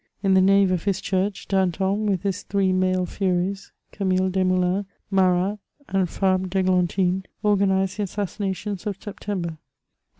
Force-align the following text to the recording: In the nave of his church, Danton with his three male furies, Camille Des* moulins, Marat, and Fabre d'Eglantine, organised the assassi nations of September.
In 0.23 0.33
the 0.33 0.41
nave 0.41 0.71
of 0.71 0.85
his 0.85 0.99
church, 0.99 1.47
Danton 1.47 2.07
with 2.07 2.23
his 2.23 2.41
three 2.41 2.73
male 2.73 3.05
furies, 3.05 3.71
Camille 3.91 4.31
Des* 4.31 4.43
moulins, 4.43 4.87
Marat, 5.11 5.59
and 5.89 6.09
Fabre 6.09 6.47
d'Eglantine, 6.47 7.23
organised 7.45 7.97
the 7.97 8.03
assassi 8.05 8.39
nations 8.39 8.87
of 8.87 8.97
September. 8.99 9.59